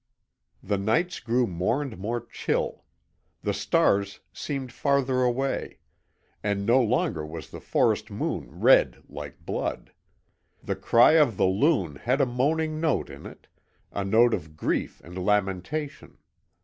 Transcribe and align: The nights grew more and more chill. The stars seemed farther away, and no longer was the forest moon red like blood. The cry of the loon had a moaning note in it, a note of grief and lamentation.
The 0.63 0.79
nights 0.79 1.19
grew 1.19 1.45
more 1.45 1.79
and 1.79 1.95
more 1.99 2.25
chill. 2.25 2.85
The 3.43 3.53
stars 3.53 4.19
seemed 4.33 4.71
farther 4.73 5.21
away, 5.21 5.77
and 6.41 6.65
no 6.65 6.81
longer 6.81 7.23
was 7.23 7.51
the 7.51 7.59
forest 7.61 8.09
moon 8.09 8.47
red 8.49 9.03
like 9.07 9.45
blood. 9.45 9.91
The 10.63 10.75
cry 10.75 11.11
of 11.21 11.37
the 11.37 11.45
loon 11.45 11.97
had 11.97 12.19
a 12.19 12.25
moaning 12.25 12.79
note 12.81 13.11
in 13.11 13.27
it, 13.27 13.45
a 13.91 14.03
note 14.03 14.33
of 14.33 14.57
grief 14.57 15.01
and 15.03 15.23
lamentation. 15.23 16.17